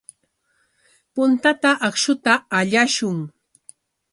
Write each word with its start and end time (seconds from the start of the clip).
Puntata 1.15 1.71
akshuta 1.87 2.33
allashun. 2.59 3.17